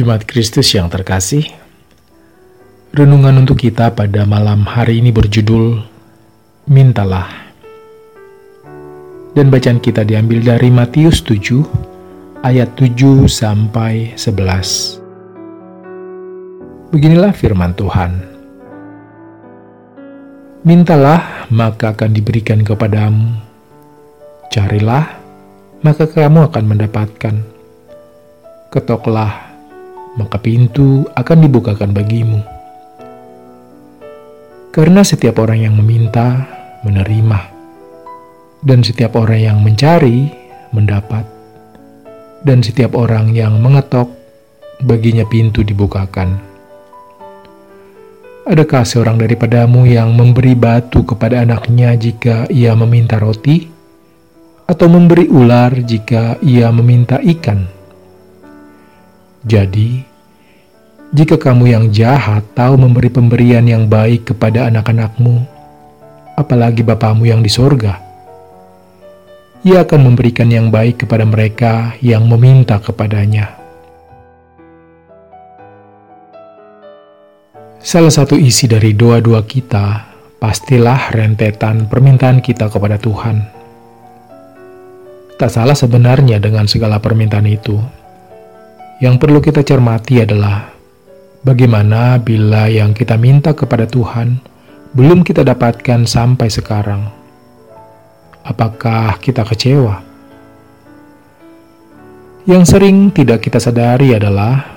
Jemaat 0.00 0.24
Kristus 0.24 0.72
yang 0.72 0.88
terkasih, 0.88 1.44
renungan 2.96 3.44
untuk 3.44 3.60
kita 3.60 3.92
pada 3.92 4.24
malam 4.24 4.64
hari 4.64 4.96
ini 4.96 5.12
berjudul 5.12 5.76
Mintalah. 6.72 7.28
Dan 9.36 9.52
bacaan 9.52 9.76
kita 9.76 10.00
diambil 10.08 10.40
dari 10.40 10.72
Matius 10.72 11.20
7 11.20 11.60
ayat 12.40 12.72
7 12.80 13.28
sampai 13.28 14.16
11. 14.16 15.04
Beginilah 16.96 17.36
firman 17.36 17.76
Tuhan. 17.76 18.24
Mintalah, 20.64 21.44
maka 21.52 21.92
akan 21.92 22.16
diberikan 22.16 22.64
kepadamu. 22.64 23.36
Carilah, 24.48 25.20
maka 25.84 26.08
kamu 26.08 26.48
akan 26.48 26.64
mendapatkan. 26.64 27.36
Ketoklah, 28.72 29.49
maka 30.18 30.40
pintu 30.42 31.06
akan 31.14 31.38
dibukakan 31.46 31.94
bagimu. 31.94 32.40
Karena 34.70 35.02
setiap 35.02 35.42
orang 35.42 35.66
yang 35.66 35.74
meminta, 35.74 36.46
menerima, 36.86 37.40
dan 38.62 38.86
setiap 38.86 39.18
orang 39.18 39.40
yang 39.42 39.58
mencari, 39.62 40.30
mendapat, 40.70 41.26
dan 42.46 42.62
setiap 42.62 42.94
orang 42.94 43.34
yang 43.34 43.58
mengetok, 43.58 44.06
baginya 44.86 45.26
pintu 45.26 45.66
dibukakan. 45.66 46.38
Adakah 48.50 48.82
seorang 48.82 49.20
daripadamu 49.20 49.86
yang 49.86 50.16
memberi 50.16 50.56
batu 50.58 51.06
kepada 51.06 51.44
anaknya 51.44 51.94
jika 51.94 52.50
ia 52.50 52.74
meminta 52.74 53.20
roti, 53.20 53.68
atau 54.70 54.86
memberi 54.86 55.26
ular 55.26 55.74
jika 55.82 56.38
ia 56.42 56.70
meminta 56.70 57.18
ikan? 57.20 57.79
Jadi, 59.40 60.04
jika 61.16 61.40
kamu 61.40 61.64
yang 61.72 61.84
jahat 61.88 62.44
tahu 62.52 62.76
memberi 62.76 63.08
pemberian 63.08 63.64
yang 63.64 63.88
baik 63.88 64.30
kepada 64.30 64.68
anak-anakmu, 64.68 65.42
apalagi 66.36 66.84
Bapamu 66.84 67.24
yang 67.24 67.40
di 67.40 67.48
sorga, 67.48 67.96
ia 69.64 69.80
akan 69.80 70.12
memberikan 70.12 70.48
yang 70.52 70.68
baik 70.68 71.04
kepada 71.04 71.24
mereka 71.24 71.96
yang 72.04 72.28
meminta 72.28 72.76
kepadanya. 72.80 73.56
Salah 77.80 78.12
satu 78.12 78.36
isi 78.36 78.68
dari 78.68 78.92
doa-doa 78.92 79.40
kita 79.48 80.04
pastilah 80.36 81.16
rentetan 81.16 81.88
permintaan 81.88 82.44
kita 82.44 82.68
kepada 82.68 83.00
Tuhan. 83.00 83.40
Tak 85.40 85.48
salah 85.48 85.72
sebenarnya 85.72 86.36
dengan 86.36 86.68
segala 86.68 87.00
permintaan 87.00 87.48
itu, 87.48 87.80
yang 89.00 89.16
perlu 89.16 89.40
kita 89.40 89.64
cermati 89.64 90.20
adalah 90.20 90.68
bagaimana 91.40 92.20
bila 92.20 92.68
yang 92.68 92.92
kita 92.92 93.16
minta 93.16 93.56
kepada 93.56 93.88
Tuhan 93.88 94.36
belum 94.92 95.24
kita 95.24 95.40
dapatkan 95.40 96.04
sampai 96.04 96.52
sekarang. 96.52 97.08
Apakah 98.44 99.16
kita 99.16 99.40
kecewa? 99.48 100.04
Yang 102.44 102.76
sering 102.76 103.08
tidak 103.08 103.40
kita 103.40 103.56
sadari 103.56 104.12
adalah 104.12 104.68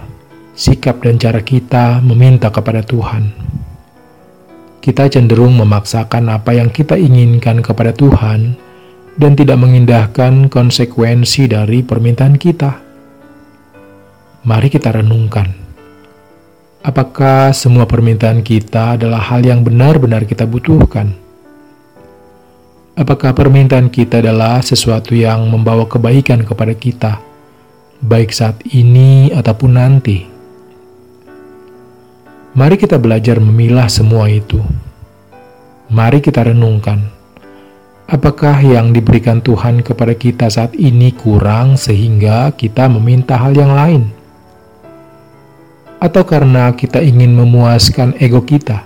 sikap 0.56 1.04
dan 1.04 1.20
cara 1.20 1.44
kita 1.44 2.00
meminta 2.00 2.48
kepada 2.48 2.80
Tuhan. 2.80 3.28
Kita 4.80 5.08
cenderung 5.12 5.60
memaksakan 5.60 6.32
apa 6.32 6.56
yang 6.56 6.72
kita 6.72 6.96
inginkan 6.96 7.60
kepada 7.60 7.92
Tuhan 7.92 8.56
dan 9.20 9.32
tidak 9.36 9.60
mengindahkan 9.60 10.48
konsekuensi 10.48 11.52
dari 11.52 11.84
permintaan 11.84 12.36
kita. 12.40 12.92
Mari 14.43 14.67
kita 14.67 14.92
renungkan. 14.92 15.55
Apakah 16.83 17.55
semua 17.55 17.87
permintaan 17.87 18.43
kita 18.43 18.99
adalah 18.99 19.23
hal 19.23 19.39
yang 19.39 19.64
benar-benar 19.64 20.27
kita 20.27 20.43
butuhkan? 20.43 21.15
Apakah 22.99 23.32
permintaan 23.32 23.87
kita 23.87 24.20
adalah 24.20 24.59
sesuatu 24.59 25.15
yang 25.15 25.48
membawa 25.48 25.87
kebaikan 25.87 26.43
kepada 26.43 26.76
kita, 26.76 27.23
baik 28.03 28.36
saat 28.36 28.59
ini 28.67 29.32
ataupun 29.32 29.80
nanti? 29.80 30.27
Mari 32.52 32.76
kita 32.76 32.99
belajar 32.99 33.39
memilah 33.39 33.87
semua 33.87 34.27
itu. 34.27 34.59
Mari 35.87 36.20
kita 36.20 36.52
renungkan 36.52 36.99
apakah 38.11 38.59
yang 38.59 38.92
diberikan 38.92 39.39
Tuhan 39.39 39.82
kepada 39.87 40.11
kita 40.11 40.52
saat 40.52 40.76
ini 40.76 41.15
kurang 41.15 41.80
sehingga 41.80 42.52
kita 42.52 42.92
meminta 42.92 43.39
hal 43.39 43.55
yang 43.55 43.71
lain? 43.71 44.23
Atau 46.03 46.27
karena 46.27 46.75
kita 46.75 46.99
ingin 46.99 47.31
memuaskan 47.31 48.19
ego 48.19 48.43
kita. 48.43 48.83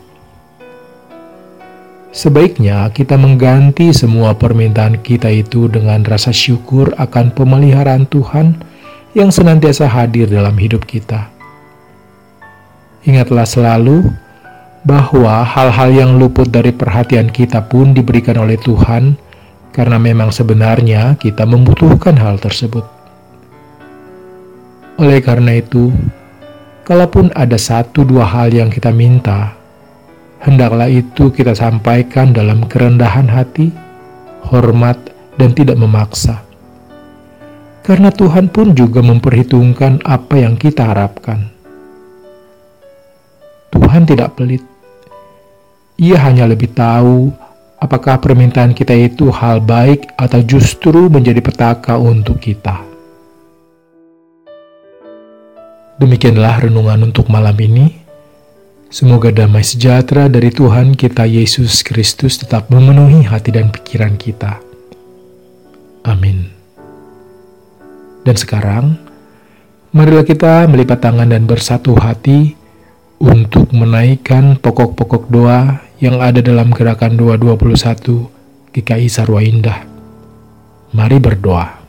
Sebaiknya 2.13 2.85
kita 2.94 3.17
mengganti 3.17 3.89
semua 3.89 4.38
permintaan 4.38 5.01
kita 5.01 5.33
itu 5.33 5.66
dengan 5.66 6.05
rasa 6.05 6.29
syukur 6.29 6.94
akan 7.01 7.33
pemeliharaan 7.33 8.05
Tuhan 8.05 8.61
yang 9.17 9.33
senantiasa 9.33 9.89
hadir 9.89 10.29
dalam 10.29 10.53
hidup 10.61 10.85
kita. 10.85 11.33
Ingatlah 13.01 13.49
selalu 13.49 14.13
bahwa 14.85 15.41
hal-hal 15.41 15.89
yang 15.89 16.11
luput 16.22 16.47
dari 16.53 16.69
perhatian 16.69 17.34
kita 17.34 17.66
pun 17.66 17.97
diberikan 17.97 18.38
oleh 18.38 18.61
Tuhan 18.61 19.17
karena 19.73 19.97
memang 20.01 20.29
sebenarnya 20.34 21.17
kita 21.17 21.45
membutuhkan 21.45 22.17
hal 22.17 22.41
tersebut. 22.41 22.85
Oleh 24.97 25.22
karena 25.22 25.61
itu, 25.61 25.94
Kalaupun 26.88 27.36
ada 27.36 27.59
satu 27.59 28.08
dua 28.08 28.24
hal 28.24 28.56
yang 28.56 28.72
kita 28.72 28.96
minta, 28.96 29.52
hendaklah 30.40 30.88
itu 30.88 31.28
kita 31.36 31.52
sampaikan 31.52 32.31
dalam 32.31 32.64
kerendahan 32.64 33.28
hati, 33.28 33.75
hormat, 34.48 34.96
dan 35.36 35.52
tidak 35.52 35.76
memaksa. 35.76 36.40
Karena 37.84 38.08
Tuhan 38.08 38.47
pun 38.47 38.72
juga 38.72 39.03
memperhitungkan 39.03 40.00
apa 40.08 40.40
yang 40.40 40.56
kita 40.56 40.88
harapkan. 40.88 41.52
Tuhan 43.76 44.08
tidak 44.08 44.40
pelit. 44.40 44.64
Ia 46.00 46.24
hanya 46.24 46.47
lebih 46.47 46.72
tahu 46.72 47.36
apakah 47.84 48.16
permintaan 48.16 48.72
kita 48.72 48.96
itu 48.96 49.28
hal 49.28 49.59
baik 49.59 50.08
atau 50.16 50.40
justru 50.40 51.12
menjadi 51.12 51.44
petaka 51.44 52.00
untuk 52.00 52.40
kita. 52.40 52.97
Demikianlah 55.97 56.62
renungan 56.62 57.09
untuk 57.09 57.25
malam 57.25 57.58
ini. 57.58 57.90
Semoga 58.94 59.34
damai 59.34 59.66
sejahtera 59.66 60.30
dari 60.30 60.53
Tuhan 60.53 60.94
kita 60.94 61.25
Yesus 61.25 61.81
Kristus 61.81 62.38
tetap 62.38 62.69
memenuhi 62.69 63.25
hati 63.25 63.50
dan 63.50 63.74
pikiran 63.74 64.13
kita. 64.13 64.62
Amin. 66.06 66.53
Dan 68.22 68.35
sekarang, 68.38 68.94
marilah 69.90 70.22
kita 70.22 70.69
melipat 70.69 71.02
tangan 71.02 71.34
dan 71.34 71.50
bersatu 71.50 71.97
hati 71.97 72.53
untuk 73.18 73.74
menaikkan 73.74 74.62
pokok-pokok 74.62 75.34
doa 75.34 75.81
yang 75.97 76.22
ada 76.22 76.46
dalam 76.46 76.69
gerakan 76.69 77.18
doa 77.18 77.41
21 77.41 78.29
GKI 78.69 79.09
Sarwa 79.09 79.41
Indah. 79.41 79.81
Mari 80.94 81.18
berdoa. 81.18 81.87